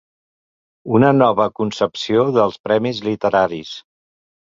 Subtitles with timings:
[0.99, 3.79] Una nova concepció dels premis literaris.